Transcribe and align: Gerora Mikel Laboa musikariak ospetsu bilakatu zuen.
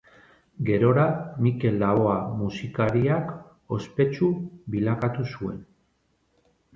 Gerora 0.67 1.03
Mikel 1.47 1.75
Laboa 1.83 2.15
musikariak 2.39 3.29
ospetsu 3.77 4.31
bilakatu 4.77 5.27
zuen. 5.35 5.61